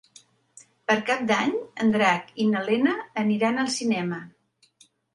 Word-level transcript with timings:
Per 0.91 0.95
Cap 1.09 1.21
d'Any 1.33 1.53
en 1.85 1.95
Drac 1.97 2.33
i 2.45 2.49
na 2.57 2.65
Lena 2.73 2.99
aniran 3.27 3.61
al 3.67 3.73
cinema. 3.81 4.23